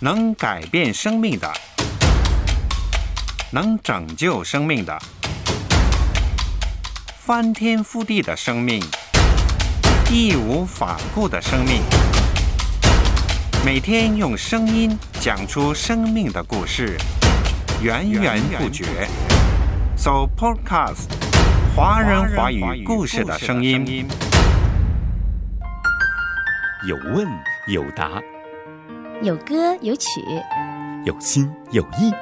[0.00, 1.52] 能改变生命的，
[3.50, 4.96] 能拯救生命的，
[7.18, 8.80] 翻天覆地的生命，
[10.08, 11.82] 义无反顾的生命。
[13.64, 16.96] 每天用声音讲出生命的故事，
[17.82, 19.08] 源源不绝。
[19.96, 21.08] So Podcast，
[21.74, 24.06] 华人华语故事的声音。
[26.86, 27.26] 有问
[27.66, 28.22] 有答，
[29.20, 30.20] 有歌有曲，
[31.04, 32.12] 有心有意。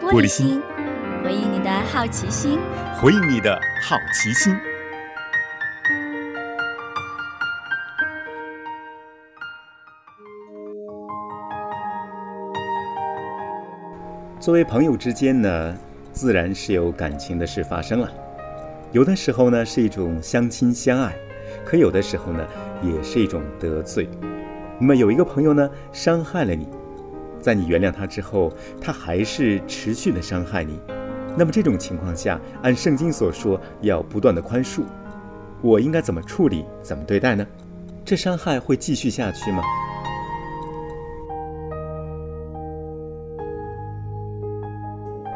[0.00, 0.60] 玻璃心，
[1.22, 2.58] 回应你的好奇心。
[3.00, 4.52] 回应你的好奇心。
[14.40, 15.76] 作为朋友之间呢，
[16.12, 18.10] 自然是有感情的事发生了。
[18.90, 21.12] 有的时候呢，是一种相亲相爱；
[21.64, 22.44] 可有的时候呢，
[22.82, 24.08] 也是一种得罪。
[24.84, 26.68] 那么有一个朋友呢，伤害了你，
[27.40, 30.78] 在你原谅他之后，他还是持续的伤害你。
[31.38, 34.82] 那么这种情况下，按圣经所说，要不断的宽恕。
[35.62, 37.46] 我应该怎么处理，怎么对待呢？
[38.04, 39.62] 这伤害会继续下去吗？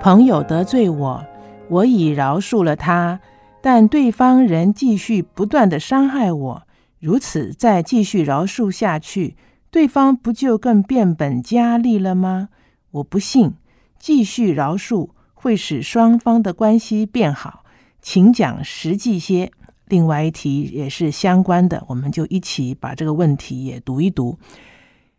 [0.03, 1.25] 朋友得罪我，
[1.71, 3.21] 我已饶恕了他，
[3.63, 6.63] 但对方仍继续不断的伤害我。
[7.01, 9.37] 如此再继续饶恕下去，
[9.71, 12.49] 对方不就更变本加厉了吗？
[12.91, 13.55] 我不信，
[13.99, 17.65] 继续饶恕会使双方的关系变好。
[18.01, 19.51] 请讲实际些。
[19.87, 24.39] 另外一题也是相关的，我们就一起把这个问题也读一读。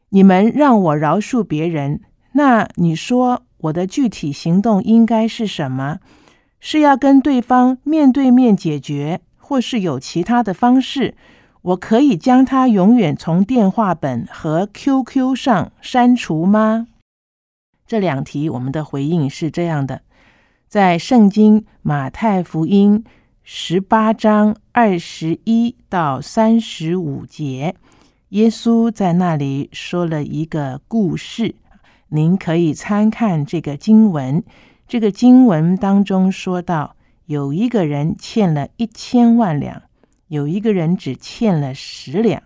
[0.10, 2.02] 你们让我饶恕别人，
[2.34, 3.44] 那你说？
[3.62, 6.00] 我的具体行动应该是什么？
[6.60, 11.16] 是要跟对方面对面解决，或是有其他的方式？
[11.62, 16.88] 我可以将他永远从电话本和 QQ 上删除吗？
[17.86, 20.02] 这两题我们的回应是这样的：
[20.68, 23.04] 在圣经马太福音
[23.44, 27.76] 十八章二十一到三十五节，
[28.30, 31.56] 耶稣在那里说了一个故事。
[32.10, 34.44] 您可以参看这个经文。
[34.88, 39.84] 这个经文当中说到，有一个人欠了一千万两，
[40.30, 42.42] 有一个人只欠了十两。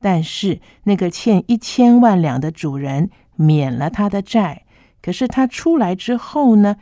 [0.00, 4.64] 但是那个欠一千万两的主人免了他的债。
[5.02, 6.76] 可是他出来之后呢，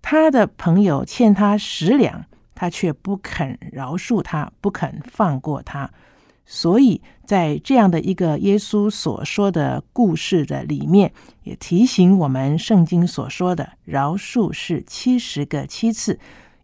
[0.00, 2.24] 他的朋友欠他十两，
[2.54, 5.90] 他却不肯饶恕他，不肯放过他。
[6.46, 11.12] 所以在这样的一个耶稣所说的故事的里面，
[11.44, 16.18] 也提醒我们圣经所说的饶恕是七十个七次，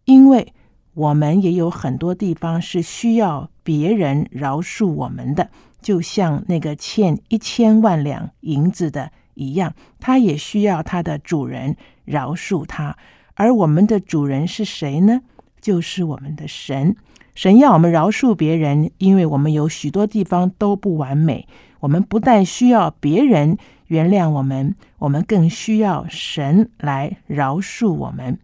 [0.04, 0.52] 因为
[0.96, 5.50] 我们也有很多地方是需要别人饶恕我们的，
[5.82, 11.76] 就像那个欠一千万两银子的一样，他也需要他的主人
[12.06, 12.96] 饶恕他，
[13.34, 15.20] 而我们的主人是谁呢？
[15.60, 16.96] 就是我们的神。
[17.34, 21.46] 神要我们饶恕别人，因为我们有许多地方都不完美。
[21.80, 23.58] 我们不但需要别人
[23.88, 28.38] 原谅我们，我们更需要神来饶恕我们。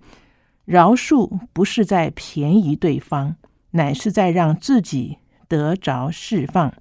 [0.65, 3.37] 饶恕不是在便宜对方，
[3.73, 5.19] 乃是在让自己
[5.49, 6.73] 得着释放。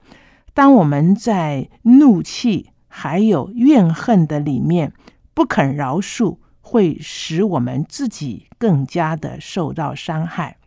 [0.54, 4.94] 当我们在怒气还有怨恨的里面
[5.34, 10.58] 不肯饶恕，会使我们自己更加的受到伤害。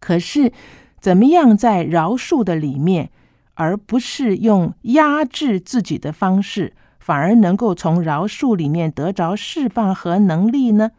[0.00, 0.52] 可是，
[1.00, 3.10] 怎么样在饶恕的里面，
[3.54, 10.90] 而不是用压制自己的方式，反而能够从饶恕里面得着释放和能力呢？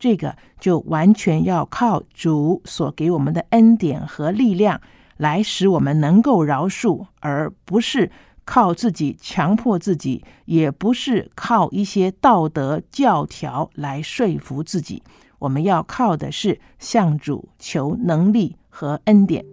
[0.00, 4.80] 这个就完全要靠主所给我们的恩典和力量，
[5.18, 8.10] 来使我们能够饶恕，而不是
[8.46, 15.02] 靠自己强迫自己，也不是靠一些道德教条来说服自己。
[15.40, 19.44] 我们要靠的是向主求能力和恩典，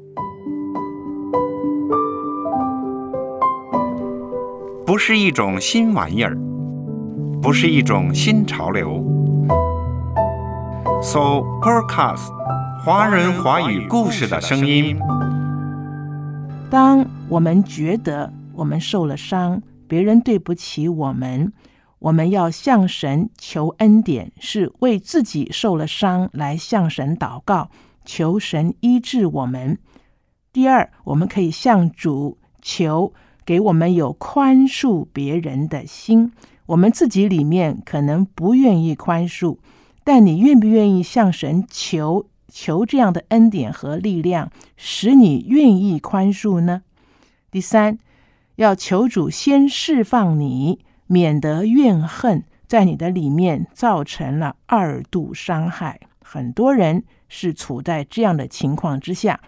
[4.86, 6.38] 不是一种新玩意儿，
[7.42, 9.17] 不是一种新潮流。
[11.08, 12.34] So podcast，
[12.84, 15.00] 华人华语故事的声音。
[16.70, 21.54] 当我们觉得我们受了伤，别人对不起我们。
[22.00, 27.70] 我们要向神求恩典，是为自己受了伤来向神祷告，
[28.04, 29.80] 求神医治我们。
[30.52, 33.14] 第二，我们可以向主求，
[33.46, 36.34] 给我们有宽恕别人的心。
[36.66, 39.56] 我们自己里面可能不愿意宽恕，
[40.08, 46.84] 但你愿不愿意向神求求这样的恩典和力量，使你愿意宽恕呢？
[47.52, 48.00] 第三，
[48.56, 50.80] 要求主先释放你。
[51.10, 56.00] 免得怨恨在你的里面造成了二度伤害。
[56.22, 59.40] 很多人是处在这样的情况之下，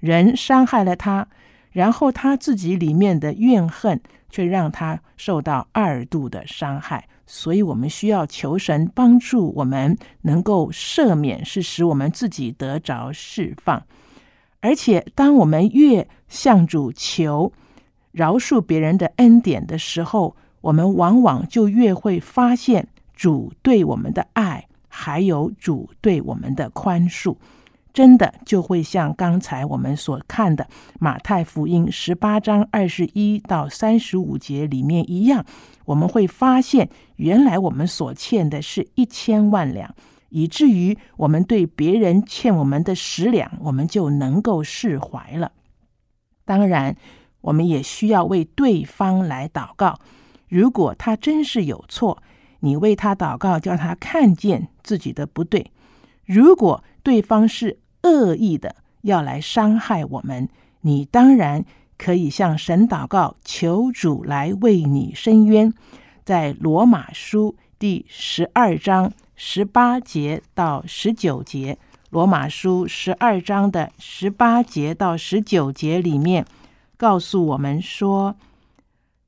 [0.00, 1.28] 人伤害了他，
[1.74, 4.00] 然后他自己里面的怨恨
[4.30, 7.06] 却让他受到二度的伤害。
[7.26, 13.82] 所以，我们需要求神帮助我们能够赦免，是使我们自己得着释放。
[14.60, 17.52] 而且，当我们越向主求
[18.12, 27.34] 饶恕别人的恩典的时候，我们往往就越会发现主对我们的爱，还有主对我们的宽恕。
[27.94, 30.66] 真的就会像刚才我们所看的
[30.98, 35.46] 马太福音十八章二十一到三十五节里面一样，
[35.84, 39.94] 我们会发现，原来我们所欠的是一千万两，
[40.30, 45.52] 以至于我们对别人欠我们的十两，我们就能够释怀了。
[46.44, 46.96] 当然，
[47.42, 50.00] 我们也需要为对方来祷告。
[50.48, 52.20] 如果他真是有错，
[52.58, 55.70] 你为他祷告，叫他看见自己的不对。
[56.24, 60.48] 如果对方是恶意的要来伤害我们，
[60.82, 61.64] 你当然
[61.98, 65.72] 可以向神祷告，求主来为你伸冤。
[66.24, 71.76] 在罗马书第十二章十八节到十九节，
[72.10, 76.46] 罗马书十二章的十八节到十九节里面
[76.96, 78.36] 告诉我们说：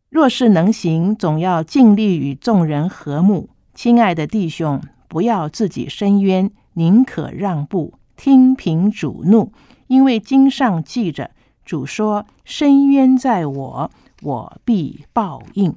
[0.09, 3.49] 若是能行，总要尽力与众人和睦。
[3.75, 7.95] 亲爱的弟兄，不要自己伸冤，宁可让步。
[8.17, 9.53] 听凭主怒，
[9.87, 11.31] 因为经上记着，
[11.65, 13.91] 主说：“深渊在我，
[14.23, 15.75] 我必报应。”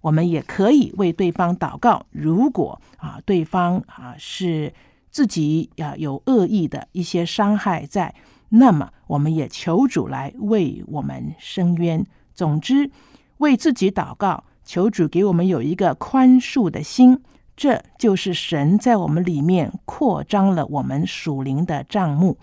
[0.00, 2.04] 我们也可以为对方祷告。
[2.10, 4.72] 如果啊，对方啊是
[5.10, 8.14] 自己呀有恶意的一些伤害在，
[8.50, 12.04] 那么我们也求主来为我们伸冤。
[12.34, 12.90] 总之，
[13.38, 17.22] 为自己祷告，求主给我们有一个宽恕的心。
[17.56, 22.36] 这就是神在我们里面扩张了我们属灵的账目。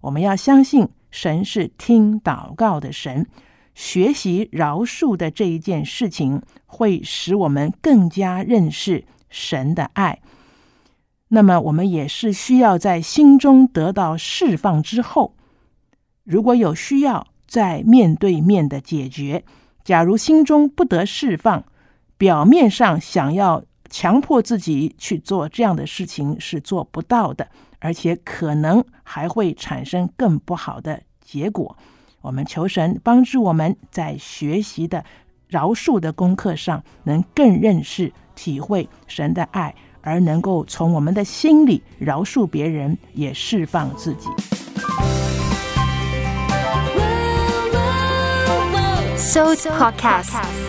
[0.00, 3.26] 我们要相信神是听祷告的神，
[3.76, 10.18] 学习饶恕的这一件事情，会使我们更加认识神的爱。
[11.28, 15.34] 那么，我们也是需要在心中得到释放之后，
[16.24, 19.44] 如果有需要，再面对面的解决。
[19.84, 21.64] 假如心中不得释放，
[22.18, 23.62] 表面上想要。
[23.98, 27.48] 强迫自己去做这样的事情是做不到的，
[27.78, 31.74] 而且可能还会产生更不好的结果。
[32.20, 35.02] 我们求神帮助我们在学习的
[35.48, 44.28] 饶恕的功课上，能更认识、体会神的爱，而能够从我们的心里饶恕别人，也释放自己。
[49.16, 50.65] So podcast。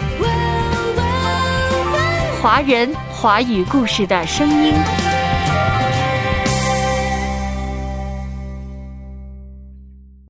[2.40, 5.07] 华人华语故事的声音。